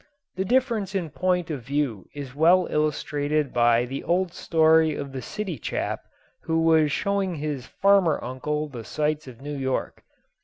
The 0.35 0.45
difference 0.45 0.95
in 0.95 1.11
point 1.11 1.51
of 1.51 1.61
view 1.61 2.07
is 2.15 2.33
well 2.33 2.65
illustrated 2.71 3.53
by 3.53 3.85
the 3.85 4.03
old 4.03 4.33
story 4.33 4.95
of 4.95 5.11
the 5.11 5.21
city 5.21 5.59
chap 5.59 6.01
who 6.41 6.59
was 6.63 6.91
showing 6.91 7.35
his 7.35 7.67
farmer 7.67 8.17
uncle 8.23 8.67
the 8.67 8.83
sights 8.83 9.27
of 9.27 9.41
New 9.41 9.55
York. 9.55 10.01